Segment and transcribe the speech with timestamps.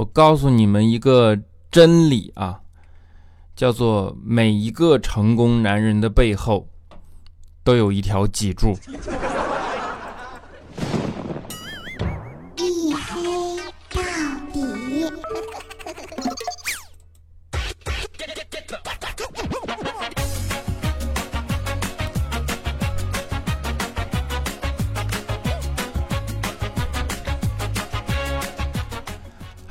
[0.00, 1.38] 我告诉你们一个
[1.70, 2.58] 真理啊，
[3.54, 6.66] 叫做每一个成功男人的背后
[7.62, 8.74] 都有一条脊柱。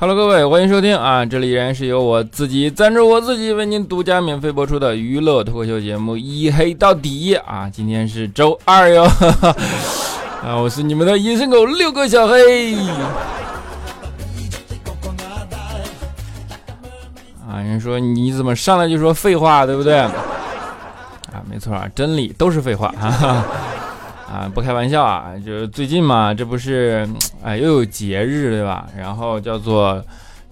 [0.02, 1.25] Hello，各位，欢迎收听啊！
[1.25, 7.70] 这里依然是由我自己赞助我自己为您独家免费播出的娱乐脱口秀节目《一黑到底》啊！
[7.70, 9.04] 今天是周二哟，
[10.41, 10.55] 啊！
[10.55, 12.76] 我是你们的隐身狗六个小黑
[17.45, 17.59] 啊！
[17.62, 19.98] 人说你怎么上来就说废话，对不对？
[19.98, 20.13] 啊，
[21.52, 23.45] 没错啊，真理都是废话，哈哈。
[24.30, 27.08] 啊，不开玩笑啊，就是最近嘛，这不是，
[27.42, 28.88] 哎，又有节日对吧？
[28.96, 30.00] 然后叫做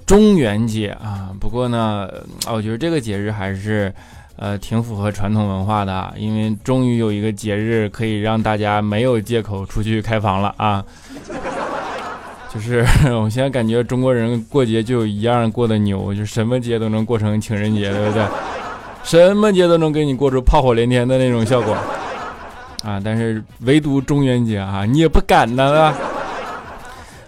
[0.05, 1.29] 中元节啊。
[1.39, 2.09] 不过呢，
[2.47, 3.93] 啊我觉得这个节日还是，
[4.37, 10.83] 呃，挺符合传统文化的，因为终于有一个节日可以让大家没有借口出去开房了啊。
[12.51, 18.25] 就是 我现在感觉中国人过节就一样过的牛，就什么节都能过成情人节，对不对？
[19.03, 21.77] 什么节都能给你过出炮火连天的那种效果。
[22.87, 25.95] 啊，但是唯独中元节啊，你也不敢呢，对吧？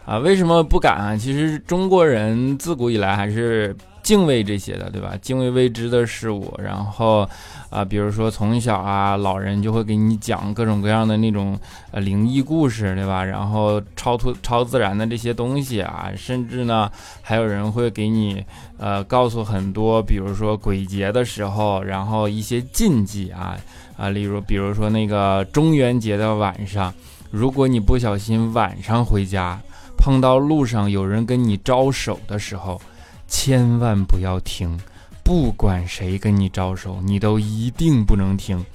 [0.05, 1.17] 啊，为什么不敢啊？
[1.17, 3.75] 其实中国人自古以来还是
[4.09, 5.13] 敬畏这些的，对吧？
[5.21, 7.29] 敬畏未知的事物，然后
[7.69, 11.55] 啊，比如说从小啊，老人就会给你讲各种各样的那种
[11.91, 13.23] 呃灵异故事，对吧？
[13.23, 18.43] 然后超脱超自然的这些东西啊，甚至呢，还有人会给你
[18.79, 23.55] 呃告诉很多，比如说鬼节的时候，然后一些禁忌啊。
[23.95, 26.91] 啊，例如，比如说那个中元节的晚上，
[27.29, 29.59] 如果你不小心晚上回家，
[29.99, 32.81] 碰到路上有人跟你招手的时候，
[33.30, 34.77] 千万不要停，
[35.23, 38.66] 不管谁跟你招手，你都一定不能停。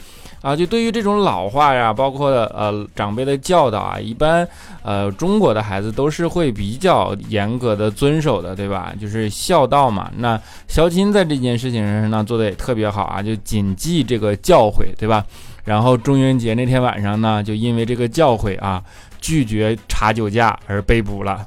[0.40, 4.46] 啊，就对于这种老话呀，包括呃长辈的教导啊，一般
[4.82, 8.92] 呃中国的孩子都是会比较严格的遵守的，对吧？
[9.00, 10.10] 就是孝道嘛。
[10.18, 10.38] 那
[10.68, 15.24] 肖钦在这件事情上呢做的也特别好啊，就谨记这个教诲，对吧？
[15.64, 18.82] 然后中元节那天晚上呢，就因为这个教诲啊，
[19.18, 21.46] 拒绝查酒驾而被捕了。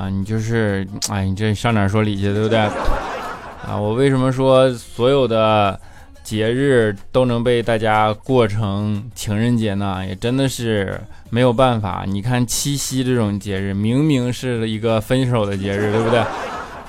[0.00, 2.58] 啊，你就是，哎，你这上哪说理去，对不对？
[2.58, 5.78] 啊，我为什么说所有的
[6.24, 10.02] 节日都能被大家过成情人节呢？
[10.06, 12.04] 也真的是没有办法。
[12.06, 16.24] 你看七夕这种节日，明明是一个分手的节日，对不对？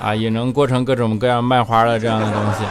[0.00, 2.64] 啊，也能过成各种各样卖花的这样的东西，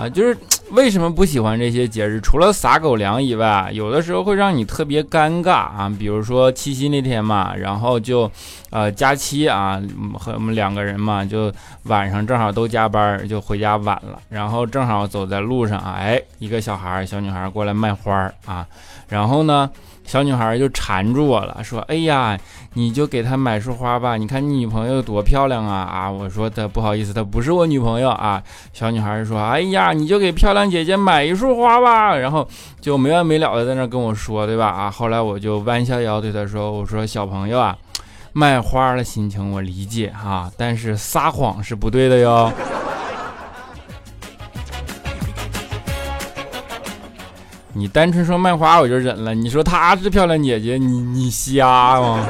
[0.00, 0.34] 啊，就是。
[0.74, 2.20] 为什么不喜欢这些节日？
[2.20, 5.88] 除了撒狗粮以外，有的时候会让你特别尴尬啊。
[5.96, 8.28] 比如说七夕那天嘛，然后就，
[8.70, 9.80] 呃，假期啊，
[10.18, 11.52] 和我们两个人嘛，就
[11.84, 14.18] 晚上正好都加班，就回家晚了。
[14.28, 18.66] 然后正好走在路上啊，哎，一个小孩小女孩过来卖花啊，
[19.08, 19.70] 然后呢。
[20.06, 22.38] 小女孩就缠住我了，说：“哎呀，
[22.74, 28.42] 你就给她买束花吧，你看你女朋友多漂亮啊！”啊，我说她不好意思，她不是我女朋友啊。
[28.74, 32.46] 小女孩说：“哎呀，你就给漂亮姐姐买一束花吧。”然后
[32.80, 34.66] 就没完没了的在那跟我说，对吧？
[34.66, 37.76] 啊，后来我就弯下腰对她说：“我说小朋友啊，
[38.32, 42.52] 卖花的心情我理解哈，但是撒谎是不对的哟。”
[47.76, 52.24] 你单纯说卖花我就忍了，你说她是漂亮姐姐，你你瞎吗？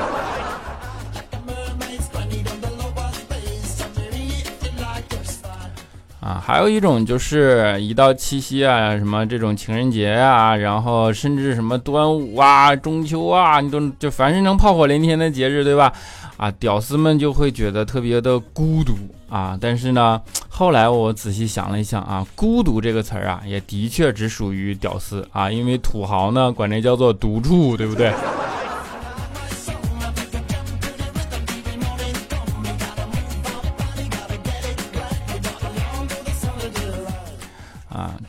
[6.24, 15.92] 啊还有一种就是一到七夕啊，什么这种情人节啊，然后甚至什么端午啊、中秋啊，你都就凡是能炮火连天的节日，对吧？
[16.38, 18.94] 啊，屌丝们就会觉得特别的孤独
[19.28, 19.58] 啊。
[19.60, 20.18] 但是呢，
[20.48, 28.10] 后来我仔细想了一想啊，孤独这个词儿啊，也的确只属于屌丝啊，因为土豪呢管这叫做独处，对不对？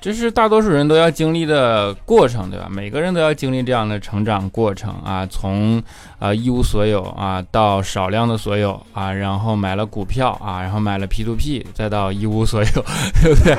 [0.05, 2.67] 这是大多数人都要经历的过程，对吧？
[2.69, 5.81] 每个人都要经历这样的成长过程啊，从
[6.19, 12.85] 啊一无所有啊到少量的所有啊，然后买了股票啊，然后买了 P to P，再到一无所有，
[13.23, 13.57] 对不对？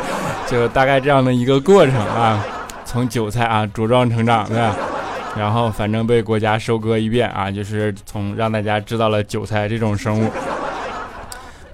[0.48, 2.40] 就大概这样的一个过程啊，
[2.84, 4.72] 从韭菜啊茁壮成长，对吧？
[5.36, 10.30] 然后反正被国家收割一遍啊，就是从让大家知道了韭菜这种生物。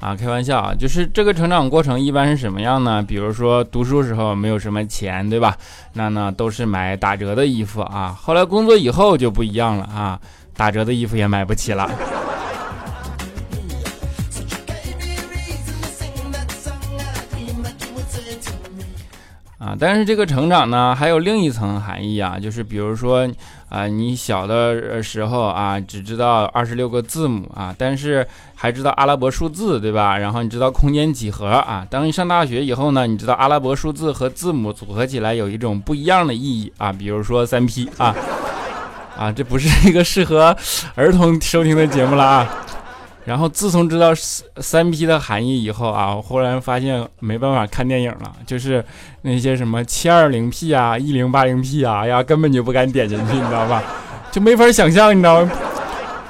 [0.03, 3.01] 啊，开玩笑啊，就是这个成长过程一般是什么样呢？
[3.01, 5.57] 比如说读书时候没有什么钱，对吧？
[5.93, 8.09] 那呢都是买打折的衣服啊。
[8.21, 10.21] 后来工作以后就不一样了啊，
[10.57, 11.89] 打折的衣服也买不起了。
[19.59, 23.31] 啊，但是这个成长呢，还有另一层含义啊，就是比如说，
[23.69, 28.27] 啊，你小的时候啊，只知道二十六个字母啊，但是
[28.63, 30.17] 还知道阿拉伯数字，对吧？
[30.17, 31.85] 然后你知道空间几何啊。
[31.91, 38.15] 当你上大学以后呢，你知道阿拉伯数字和字母组合起来有一种不一样的意义啊，比如说三 P 啊，
[39.19, 40.57] 啊，这不是一个适合
[40.95, 42.49] 儿童收听的节目了啊。
[43.25, 44.13] 然后自从知道
[44.59, 48.85] 三 P 的含义以后啊，我忽然发现没办法看电影了，就是
[49.23, 53.83] 那些什么七二零 P 啊、一零八零 P 啊，哎呀，根本就不敢点进去，你知道吧？
[54.31, 55.51] 就没法想象，你知道吗？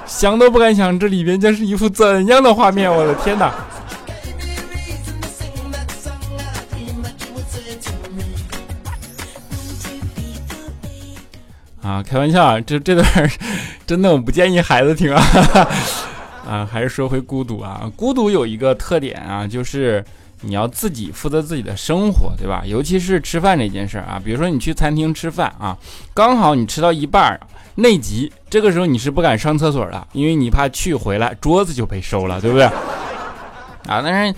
[0.06, 2.90] 想都不敢想，这里边将是一幅怎样的画面？
[2.90, 3.52] 我的天哪！
[11.82, 13.31] 啊，开玩笑啊，这这段
[13.87, 15.22] 真的我不建议孩子听啊。
[16.48, 17.90] 啊，还是说回孤独啊。
[17.96, 20.05] 孤独有一个特点啊，就是
[20.43, 22.62] 你要自己负责自己的生活，对吧？
[22.64, 24.20] 尤其是吃饭这件事啊。
[24.25, 25.76] 比如说你去餐厅吃饭啊，
[26.14, 27.38] 刚好你吃到一半
[27.76, 32.64] 内急，这个时候你是不敢上厕所的，因为你怕去回来桌子就被收了，对不对？
[33.86, 34.34] 啊，但是。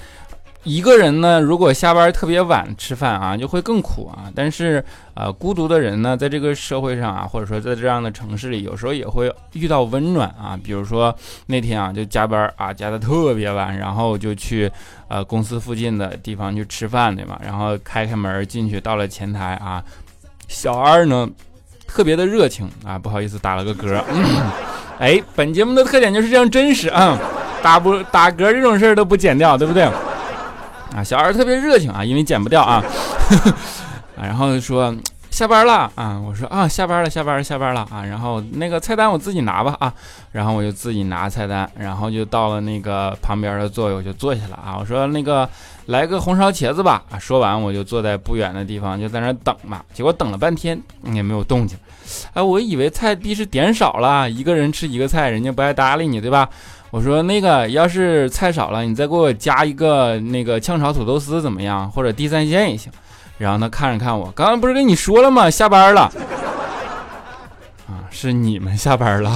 [0.66, 4.32] 一个人呢，如果下班特别晚吃饭啊，就会更苦啊。
[4.34, 4.82] 但是，
[5.12, 10.58] 呃，孤独的人呢，在这个社会上啊，或者说在这样的城市里，有时候也会遇到温暖啊。
[10.64, 11.14] 比如说
[11.44, 14.72] 那天啊，就加班啊，加的特别晚，然后就去
[15.08, 17.38] 呃公司附近的地方去吃饭，对吗？
[17.44, 19.84] 然后开开门进去，到了前台啊，
[20.48, 21.28] 小二呢
[21.86, 24.02] 特别的热情啊，不好意思打了个嗝。
[24.98, 27.18] 哎，本节目的特点就是这样真实啊，
[27.62, 29.82] 打不打嗝这种事儿都不剪掉，对不对？
[30.94, 32.82] 啊，小二特别热情啊，因为剪不掉啊，
[34.16, 34.94] 啊，然后说
[35.34, 39.92] 下班了啊，我说啊，下班了，下班了，下班了啊，然后那个菜单我自己拿吧啊，
[40.30, 45.48] 然后我就自己拿菜单，然后就到了那个旁边的座位，我就坐下了啊，我说那个
[45.86, 50.80] 来个红烧茄子吧啊，说完我就坐在不远的地方就在那等嘛，结果等了半天
[51.12, 51.76] 也没有动静，
[52.34, 56.48] 哎，我以为菜必是点少了，一个人吃一个菜，人家不爱搭理你，对吧？
[56.92, 61.90] 我说那个要是菜少了，你再给我加一个那个炝炒土豆丝怎么样？
[61.90, 62.92] 或者地三鲜也行。
[63.38, 65.50] 然后他看着看我，刚刚不是跟你说了吗？
[65.50, 66.02] 下班了。
[67.86, 69.30] 啊，是你们下班了。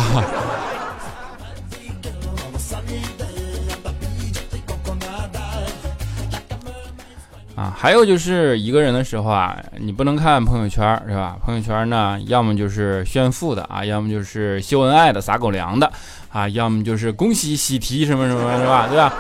[7.57, 11.37] 啊，还有就是一个人的时候啊，你不能看朋友圈，是吧？
[11.45, 15.91] 朋友圈呢，要么就是炫富的啊，要么就是秀恩爱的、撒狗粮的
[16.31, 18.87] 啊，要么就是恭喜喜提什么什么，是吧？
[18.87, 19.13] 对吧？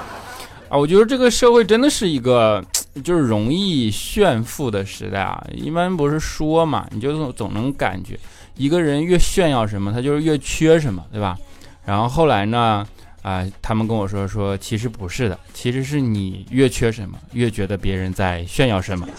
[0.69, 2.65] 啊，我觉得这个社会真的是一个
[3.03, 5.45] 就是容易炫富的时代啊。
[5.55, 8.19] 一般不是说嘛，你就总总能感觉
[8.57, 11.37] 一个人越炫耀什么，他就是越缺什么，对吧？
[11.85, 12.87] 然后后来呢？
[13.21, 19.07] 啊，他们跟我说说，其实不是的，其实是你越缺什么，越觉得别人在炫耀什么。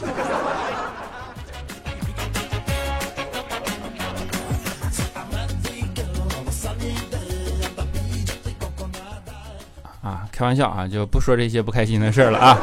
[10.01, 12.57] 啊，开玩笑啊，就不说这些不开心的事了啊。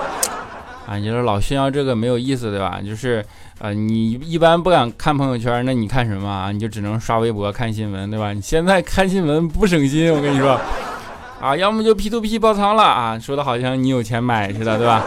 [0.86, 2.80] 啊，你说老炫耀这个没有意思，对吧？
[2.84, 3.24] 就是，
[3.58, 6.52] 呃，你一般不敢看朋友圈，那你看什么啊？
[6.52, 8.32] 你就只能刷微博看新闻，对吧？
[8.32, 10.60] 你现在看新闻不省心，我跟你说。
[11.38, 15.04] 啊，要么就 P to P 爆仓了啊，说的好像你有钱买似的，对吧？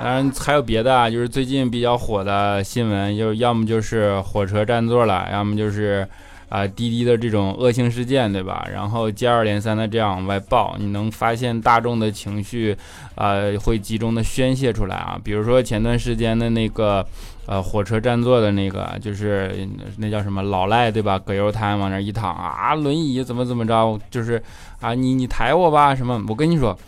[0.00, 6.08] 当然还有别的啊，就是最近比较火的新闻，就要么就是火车占座了，要么就是
[6.48, 8.66] 啊滴滴的这种恶性事件，对吧？
[8.72, 12.76] 然后接二连三的这样往外爆，你能发现大众的情绪
[13.14, 17.06] 啊会集中的宣泄出来啊，比如说前段时间的那个。
[17.50, 21.18] 呃，火车占座的那个，就是那叫什么老赖，对吧？
[21.18, 24.42] 葛优瘫往那一躺啊，轮椅怎么怎么着，就是
[24.82, 26.22] 啊，你你抬我吧，什么？
[26.28, 26.78] 我跟你说，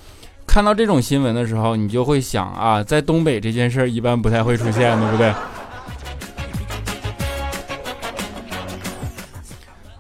[0.47, 5.33] 看到这种新闻的时候，你就会想啊，在东北这件事儿一般不太会出现，对不对？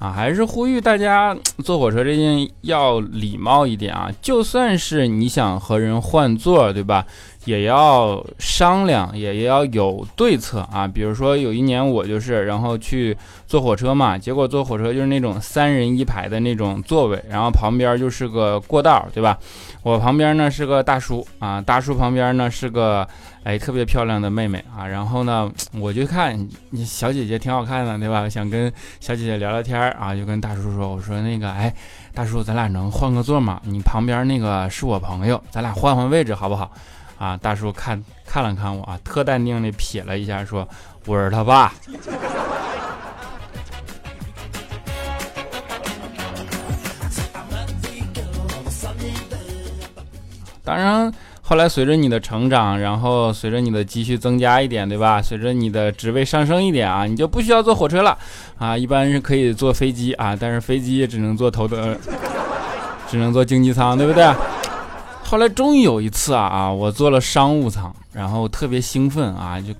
[0.00, 7.06] 啊，还是呼吁大家坐火车这件要礼貌一点啊，就算是你想和人换座，对吧？
[7.44, 10.86] 也要商量，也要有对策啊。
[10.86, 13.16] 比如说有一年我就是，然后去
[13.46, 19.38] 坐火车嘛，结果坐火车就是那种三人一排的那种座位，然后旁边就是个过道，对吧？
[19.82, 23.06] 我旁边呢是个大叔啊，大叔旁边呢是个
[23.44, 24.86] 哎特别漂亮的妹妹啊。
[24.86, 28.28] 然后呢，我就看你小姐姐挺好看的，对吧？
[28.28, 28.70] 想跟
[29.00, 31.74] 小姐姐聊聊天啊，就跟大叔说，我说那个哎，
[32.12, 33.58] 大叔，咱俩能换个座吗？
[33.64, 36.70] 你旁边那个是我朋友，咱俩换换位置好不好？
[37.20, 40.66] 啊，大叔看看了看我啊，特淡定的瞥了一下，说
[41.04, 41.70] ：“我是他爸。”
[50.64, 51.12] 当然，
[51.42, 55.20] 后来随着你的成长，然后随着你的积蓄增加一点，对吧？
[55.20, 58.16] 随着你的职位上升一点啊，你就不需要坐火车了
[58.56, 61.98] 啊，一般是可以坐飞机啊，但是飞机也只能坐头等，
[63.06, 64.24] 只能坐经济舱，对不对？
[65.30, 69.72] 后来终于有一次啊啊，我坐了商务舱，然后特别兴奋啊，就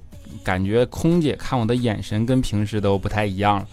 [0.45, 3.66] 感觉空姐看我的眼神跟平时都不太一样了。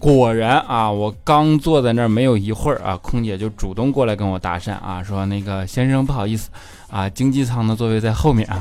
[0.00, 6.50] 果然啊，我刚坐在那儿没有一会儿啊，空姐就主动过来跟我搭讪啊，说那个先生不好意思
[6.90, 8.60] 啊，经济舱的座位在后面啊。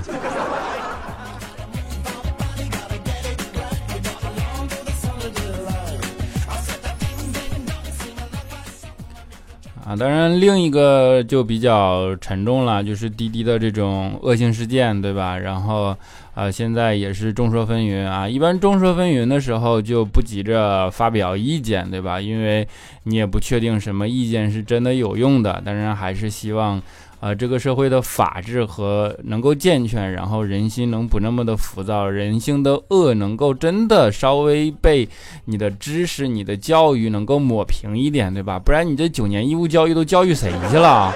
[9.92, 15.38] 啊，当然，另一个就比较沉重了，就是滴滴的这种恶性事件，对吧？
[15.38, 15.94] 然后，
[16.34, 18.26] 呃，现在也是众说纷纭啊。
[18.26, 22.22] 一般众说纷纭的时候，就不急着发表意见，对吧？
[22.22, 22.66] 因为
[23.04, 25.62] 你也不确定什么意见是真的有用的。
[25.66, 26.82] 当然，还是希望。
[27.22, 35.08] 啊，这个社会的法治和能够健全，然后人心能不那么的浮躁，人性的恶能够真的稍微被
[35.46, 38.58] 你的知识、你的教育能够抹平一点，对吧？
[38.58, 41.14] 不然你这九年义务教育都教育谁去了？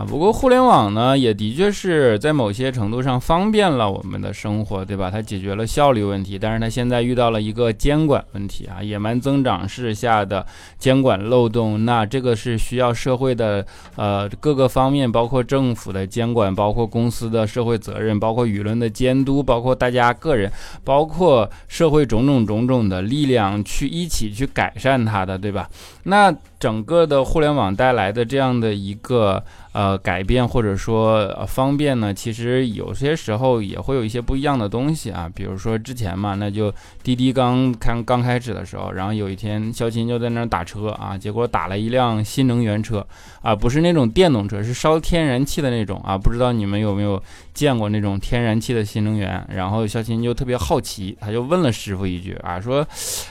[0.00, 5.10] 啊，不过互联网呢，也的确是在某些程度上方便了我们的生活，对吧？
[5.10, 10.46] 它解决了效率问题，但是它现在遇到了一个监管问题啊，野蛮增长式下的
[10.78, 13.66] 监管漏洞，那这个是需要社会的
[13.96, 20.50] 呃各个方面，包括政府的监管，包括公司的社会责任，包括舆论的监督，包括大家个人，
[20.82, 25.68] 包括社会种种种种的力量去一起去改善它的，对吧？
[26.04, 29.44] 那整个的互联网带来的这样的一个。
[29.72, 35.30] 呃，改变或者说方便呢，其实有些时候也会有一些不一样的东西啊。
[35.32, 36.74] 比如说之前嘛，那就
[37.04, 43.06] 滴滴刚开刚开始的时候，然后有一天肖琴就在那儿打车啊，结果打了一辆新能源车
[43.42, 46.18] 啊，不是那种电动车，是烧天然气的那种啊。
[46.18, 47.22] 不知道你们有没有
[47.52, 49.46] 见过那种天然气的新能源？
[49.54, 52.86] 然后肖琴就特别好奇，他就问了师傅一句啊，说：“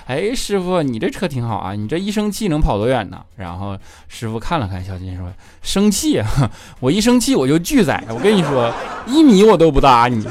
[0.08, 6.22] 哎，师傅，你这车挺好啊，你这一生气能跑多远呢？”然后师傅看了看肖琴，说：“生气。
[6.80, 8.74] ”我一生气我就拒载，我跟你说，
[9.08, 10.26] 一米我都不搭你。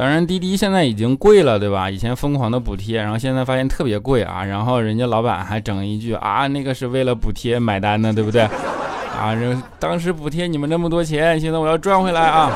[0.00, 1.90] 当然滴滴现在已经贵了，对吧？
[1.90, 8.40] 以前疯狂的补贴，然后现在发现特别贵啊，然后人家老板还整一句啊，那个是为了补贴买单的，对不对？
[9.20, 12.50] 啊，这当时补贴你们那么多钱，现在我要赚回来啊！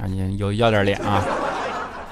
[0.00, 1.24] 啊，你有要点脸啊！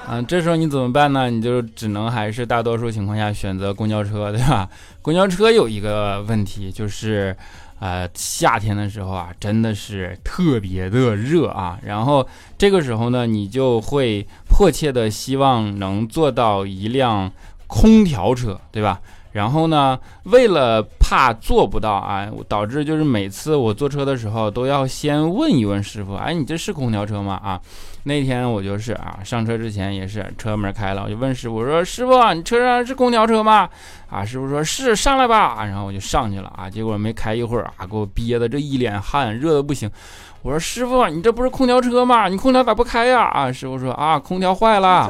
[0.09, 1.29] 嗯，这时候你怎么办呢？
[1.29, 4.67] 你就只能还是大多数情况下选择公交车，对吧？
[5.01, 7.35] 公交车有一个问题就是，
[7.79, 11.79] 呃，夏天的时候啊，真的是特别的热啊。
[11.85, 12.27] 然后
[12.57, 17.31] 这个时候呢，你就会迫切的希望能坐到一辆
[17.67, 18.99] 空调车，对吧？
[19.31, 27.39] 然后呢，为了怕做不到啊，导致就是每次我坐车的时候都要先问一问师傅，哎，你这是空调车吗？
[27.43, 27.59] 啊，
[28.03, 33.69] 那天我就是啊，上车之前也是车门开了，我就问师傅，说师傅，你车上是空调车吗？
[34.09, 35.63] 啊，师傅说是，上来吧。
[35.63, 39.89] 然后我就上去了啊，结果没开一会儿啊，给我憋的这一脸汗，热的不行。
[40.41, 42.27] 我说师傅，你这不是空调车吗？
[42.27, 43.21] 你空调咋不开呀？
[43.21, 45.09] 啊，师傅说啊，空调坏了。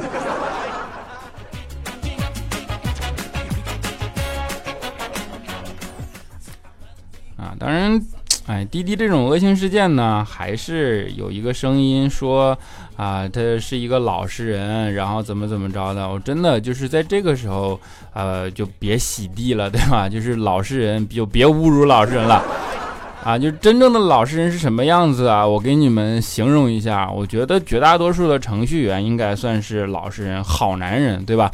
[7.62, 8.04] 当然，
[8.46, 12.58] 哎，滴滴这种恶性事件呢，还是有一个声音说，
[12.96, 16.08] 啊，他是一个老实人，然后怎么怎么着的。
[16.08, 17.78] 我真的就是在这个时候，
[18.14, 20.08] 呃，就别洗地了，对吧？
[20.10, 22.42] 就是老实人就别侮辱老实人了，
[23.22, 25.46] 啊，就真正的老实人是什么样子啊？
[25.46, 31.48] 我给你们形容一下，我觉得绝大多数的程序员应该算是老实人、好男人，对吧？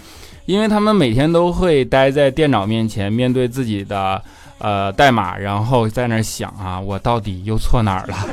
[0.46, 4.22] 因为他们每天都会待在电脑面前，面对自己的。
[4.58, 8.16] 呃，代码，然后在那想啊，我到底又错哪儿了？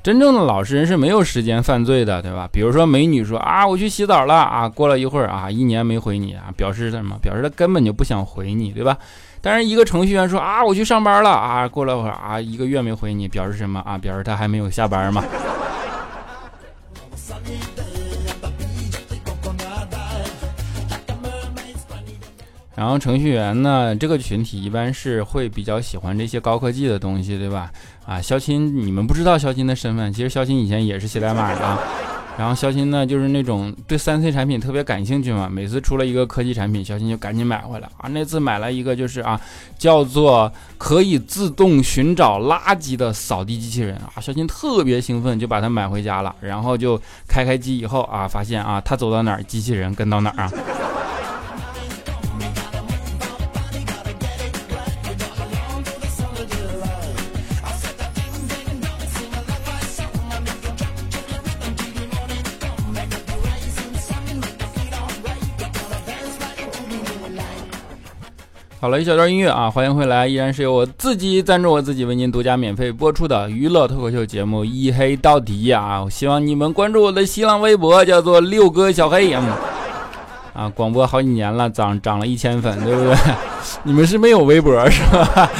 [0.00, 2.48] 真正的老实人是没有时间犯罪的，对吧？
[2.50, 7.18] 比如说美女说啊，我去洗澡了啊，过了一会儿啊，一年没回你啊，表示什么？
[7.20, 8.96] 表示他根本就不想回你，对吧？
[9.42, 13.98] 但是一个程序员说啊，我去上班了啊，过了会儿啊，一个月没回你，表示什么啊？
[13.98, 15.22] 表示他还没有下班嘛。
[22.78, 27.72] 然后程序员呢，这个群体一般是会比较喜欢这些高科技的东西，对吧？
[28.06, 31.78] 啊，肖钦，你们不知道肖钦的身份，其实肖钦以前也是写代码的。
[32.38, 38.08] 然后肖钦呢，就是那种对三 C 产品特别感兴趣嘛，每次出了一个科技产品，肖钦就赶紧买回来啊。
[38.10, 39.40] 那次买了一个就是啊，
[39.76, 46.32] 叫做可以自动寻找垃圾的扫地机器人啊，肖钦特别兴奋，就把它买回家了。
[46.40, 50.52] 然后就开开机以后啊，发现啊，他走到哪儿，机器人跟到哪儿啊。
[68.80, 76.00] 好了一小段音乐啊，欢迎回来，依然是由我自己赞助我自己为您独家免费播出的娱乐脱口秀节目《一黑到底》啊！
[76.04, 79.42] 我希望你们关注我的新浪微博，叫做六哥小黑啊。
[80.54, 83.16] 啊，广播好几年了，涨涨了一千粉，对不对？
[83.82, 85.50] 你们是没有微博是吧？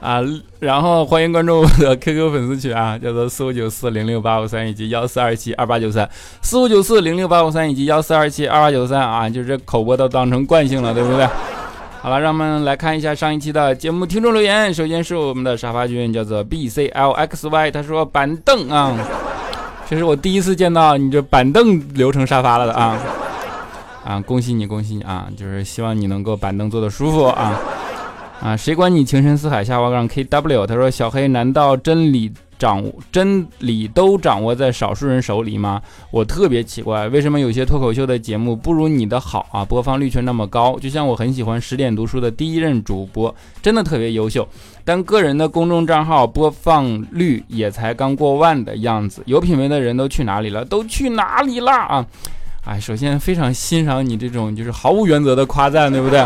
[0.00, 0.20] 啊，
[0.60, 6.08] 然后欢迎关注我的 QQ 粉丝群啊，叫做四五九四零六八五三以及幺四二七二八九三，
[6.40, 11.26] 四五九四零六八五三以及幺四二七二八九三啊，就这口播都当成惯性了，对不对？
[12.02, 14.74] 好了，让我们来看一下上一期的节目听众留言。
[14.74, 18.92] 首先是我们的沙发君，叫做 B C L X Y，他说板凳啊，
[19.88, 22.98] 这是我第一次见到你这板凳留成沙发了的啊
[24.04, 25.28] 啊，恭喜你，恭喜你啊！
[25.36, 27.56] 就是希望你能够板凳坐的舒服啊
[28.40, 28.56] 啊！
[28.56, 30.66] 谁管你情深似海下滑杠 K W？
[30.66, 32.32] 他说小黑，难道真理？
[32.62, 35.82] 掌握真理都掌握在少数人手里吗？
[36.12, 39.64] 我特别奇怪，为什么有些脱口秀的节目不如你的好啊？
[39.64, 40.78] 播放率却那么高。
[40.78, 44.46] 就像我很喜欢十点读书的第一任主播，真的特别优秀，
[44.84, 49.24] 但个人的公众账号播放率也才刚过万的样子。
[49.26, 50.64] 有品位的人都去哪里了？
[50.64, 52.06] 都去哪里了啊？
[52.64, 56.24] 哎，首先非常欣赏你这种就是毫无原则的夸赞，对不对？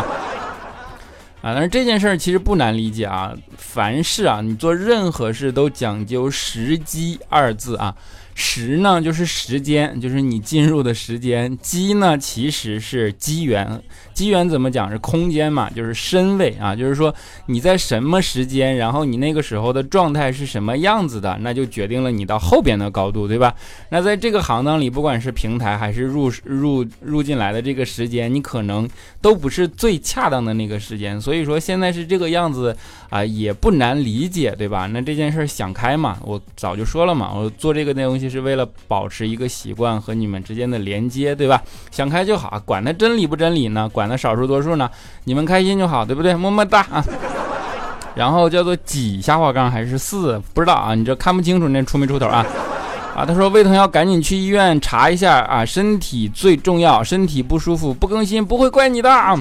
[1.47, 3.33] 啊，但是这件事儿其实不难理解啊。
[3.55, 7.95] 凡事啊，你做任何事都讲究时机二字啊。
[8.39, 13.81] 时呢就是时间，就是你进入的时间；机呢其实是机缘，
[14.13, 17.11] 机缘怎么讲是空间嘛，就是身位啊，就是说
[17.47, 23.55] 你在什么时间，然后你那个时候的状态是什么样子的，那就决定了你到后边的高度，对吧？
[23.89, 28.87] 那在这个行当里，不管是平台还是入入入进来的这个时间，你可能
[29.19, 32.75] 都不是最恰当的那个时间，所以所以说现在是这个样子
[33.11, 34.87] 啊，也不难理解，对吧？
[34.91, 41.61] 那这件事想开嘛，我早就说了嘛，我做这个内容是为了保持一个习惯和你们之间的连接，对吧？
[41.91, 43.87] 想开就好，管他真理不真理呢？
[43.93, 44.89] 管他少数多数呢？
[45.25, 46.33] 你们开心就好，对不对？
[46.33, 47.05] 么么哒啊！
[48.15, 50.41] 然后叫做几下滑杠还是四？
[50.55, 52.43] 不知道啊，你这看不清楚那出没出头啊？
[53.15, 59.37] 啊，他说胃疼要赶紧去医院查一下啊，身体最重要，身体不舒服不更新不会怪你的啊。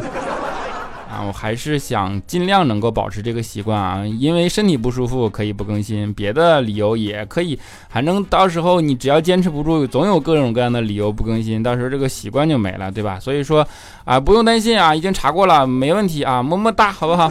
[1.08, 13.20] 啊，我还是想尽量能够保持这个习惯啊，因为身体不舒服可以不更新，别的理由也可以，反正到时候你只要坚持不住，总有各种各样的理由不更新，到时候这个习惯就没了，对吧？
[13.20, 13.66] 所以说
[14.04, 17.30] 啊，不用担心啊，已经查过了，没问题啊，么么哒，好不好？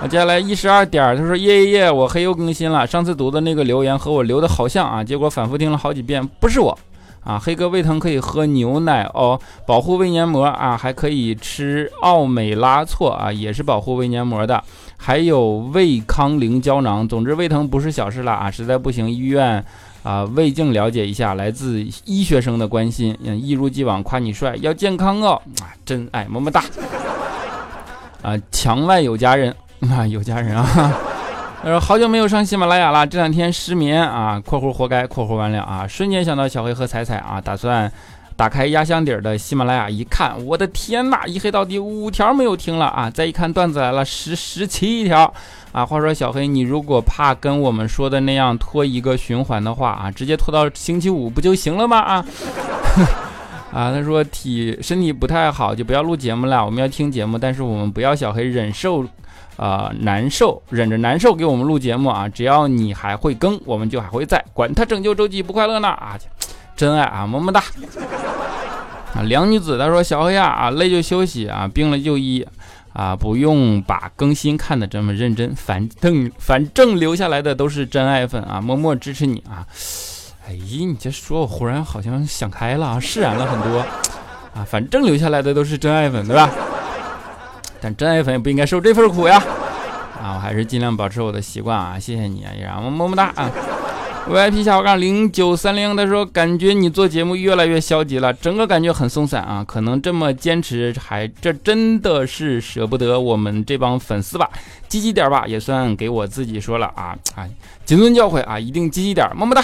[0.00, 6.76] 啊，接下来一十二点，他说耶耶耶，我黑又更新了，上次读的那个留言和我留的好像啊，结果反复听了好几遍，不是我。
[7.26, 14.62] 啊，黑哥胃疼可以喝牛奶哦，保护胃黏膜啊，还可以吃奥美拉唑啊，也是保护胃黏膜的，
[14.96, 17.06] 还有胃康灵胶囊。
[17.08, 19.64] 总之，胃疼不是小事了啊，实在不行，医院
[20.04, 21.34] 啊胃镜了解一下。
[21.34, 26.62] 来自医学生的关心，嗯，一如既往夸你帅，要健康哦，啊，真爱，么么哒。
[28.22, 30.94] 啊，墙外有佳人啊，有佳人啊。
[31.66, 37.90] 他说好久没有上喜马拉雅了，这两天失眠啊，括弧活该，括弧完了啊，瞬间想到小黑和彩彩啊，打算
[38.36, 45.34] 打开压箱底的喜马拉雅一看，我的天呐，一黑到底五条没有听了啊，再一看段子来了十十七条
[45.72, 45.84] 啊。
[45.84, 52.24] 话说小黑，你如果怕跟我们说的那样拖一个循环的话啊，直接拖到星期五不就行了吗啊？
[53.74, 59.04] 啊，他说体身体不太好就不要录节目了，我们要听节目，但是我们不要小黑忍受。
[59.56, 62.28] 啊，难受，忍着难受给我们录节目啊！
[62.28, 66.18] 只要你还会更，我们就还会在，管他拯救周记不快乐呢啊！
[66.76, 67.62] 真爱啊，么么哒！
[69.14, 72.46] 啊， 梁女子她说小黑呀啊，累就休息啊，病了就医
[72.92, 79.66] 啊，不用把更新看得这么认真，反正反正留下来的都是真爱粉啊，默默支持你啊。
[80.46, 83.78] 哎，你这说我忽然好像想开了啊，释然了很多
[84.54, 86.50] 啊，反正留下来的都是真爱粉，对吧？
[87.80, 89.42] 但真爱粉也不应该受这份苦呀。
[90.22, 93.50] 啊，我还是尽量保持我的习惯啊，谢谢你啊，也让我么么哒啊。
[94.28, 99.62] VIP 下划杠零九三零，他说感觉你做节目越来越消极了，整个感觉很松散啊。
[99.64, 104.50] 可能这么坚持，还这真的是舍不得我们这帮粉丝吧？
[104.88, 107.46] 积极点吧，也算给我自己说了啊啊，
[107.84, 109.62] 谨遵教诲啊，一定积极点，么么哒。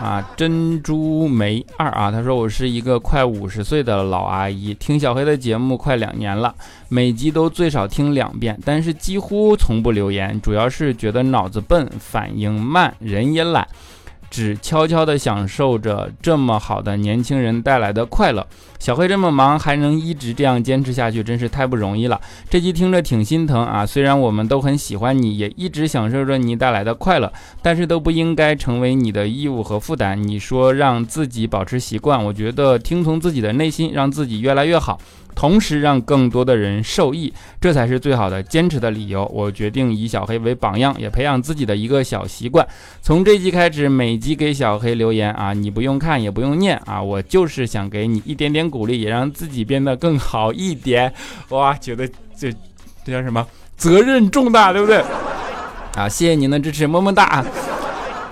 [0.00, 6.54] 啊，珍珠梅二啊，他说我是一个快五十岁的老阿姨，听小黑的节目快两年了，
[6.88, 13.66] 每集都最少听两遍，但是几乎从不留言，主要是觉得脑子笨，反应慢，人也懒。
[14.30, 18.46] 只悄悄地享受着这么好的年轻人带来的快乐。
[18.78, 22.20] 小黑这么忙还能一直这样坚持下去，真是太不容易了。
[22.48, 30.22] 这集听着挺心疼啊，虽然我们都很喜欢你，也一直享受着你带来的快乐，但是都不应该成为你的义务和负担。
[30.22, 34.98] 你说让自己保持习惯，我觉得听从自己的内心，让自己越来越好。
[35.38, 39.24] 同时让更多的人受益，这才是最好的坚持的理由。
[39.32, 42.66] 我决定以小黑为榜样，也培养自己的一个小习惯。
[43.00, 51.14] 从这集开始，每集给小黑留言啊，你不用看，也不用念啊，我就是想给你一点点鼓励，也让自己变得更好一点。
[51.50, 52.04] 哇，觉得
[52.36, 52.52] 这
[53.04, 53.46] 这叫什么？
[53.76, 55.04] 责任重大，对不对？
[55.94, 57.44] 啊，谢谢您的支持，么么哒。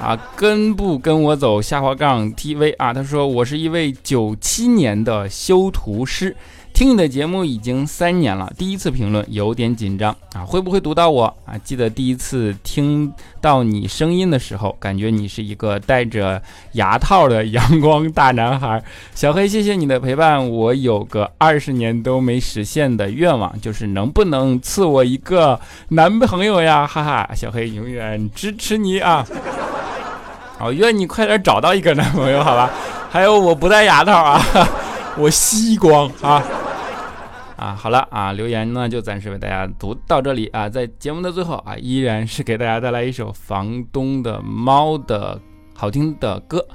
[0.00, 1.62] 啊，跟不跟我走？
[1.62, 6.36] 下滑杠 TV 啊，他说我是一位九七年的修图师。
[6.76, 11.56] 听你的节目已经三年了，第一次评论有点紧张啊，会不会读到我啊？
[11.64, 13.10] 记得第一次听
[13.40, 18.84] 到你声音的时候，感觉你是一个戴着牙套的阳光大男孩。
[19.14, 25.58] 小黑，谢谢你的陪伴，我有个二十年都没实现的愿望，就是能不能赐我一个
[25.88, 26.86] 男朋友呀？
[26.86, 29.26] 哈哈，小黑永远支持你啊！
[30.58, 32.70] 好，愿你快点找到一个男朋友，好吧？
[33.08, 34.38] 还有，我不戴牙套啊，
[35.16, 36.44] 我吸光啊。
[37.56, 45.40] 啊，好了啊，留言呢就暂时为大家读到这里啊，在节目的最后啊，依然是给大家带来一首房东的猫的
[45.74, 46.66] 好听的歌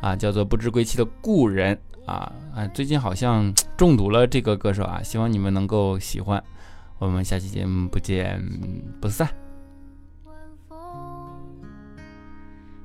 [0.00, 1.78] 啊，叫做不知归期的故人。
[2.06, 6.44] 啊啊，最近好像中毒了这个歌手啊，希望你们能够喜欢，
[6.98, 8.38] 我们下期节目不见
[9.00, 9.26] 不散。
[10.24, 10.34] 晚
[10.68, 10.76] 风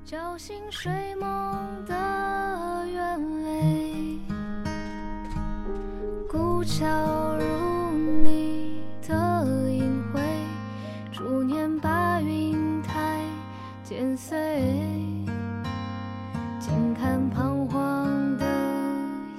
[0.06, 3.89] 叫醒睡梦的原味
[6.32, 6.86] 古桥
[7.38, 7.92] 如
[8.24, 10.22] 你的影辉，
[11.12, 13.24] 逐年把云台
[13.84, 14.38] 剪碎。
[16.60, 18.46] 静看彷徨的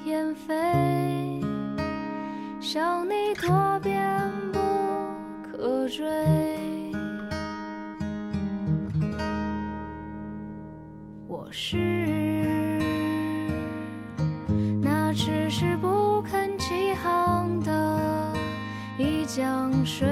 [0.04, 1.40] 燕飞，
[2.60, 4.58] 想你多变不
[5.52, 6.04] 可追。
[11.28, 12.49] 我是
[19.36, 20.08] 江水，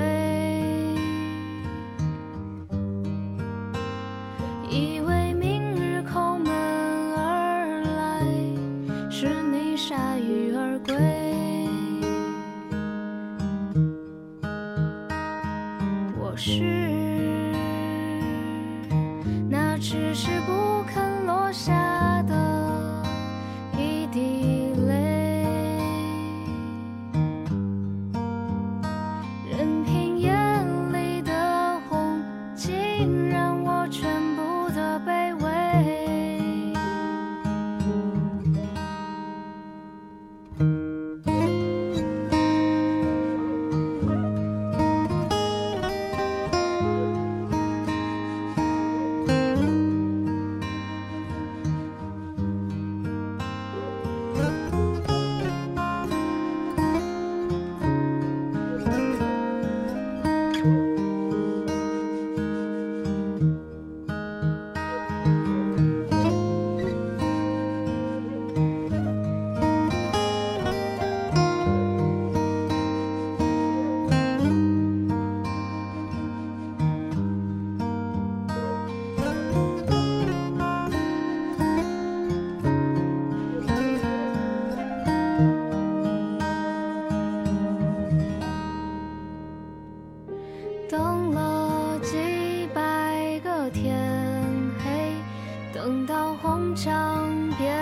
[95.80, 97.72] 等到红墙变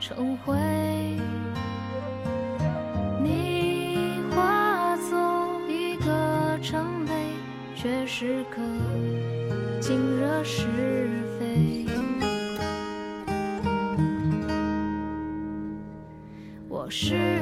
[0.00, 0.56] 成灰，
[3.22, 7.14] 你化作一颗尘埃，
[7.76, 8.56] 却是个
[9.80, 10.66] 惊扰是
[11.38, 11.86] 非。
[16.68, 17.35] 我是。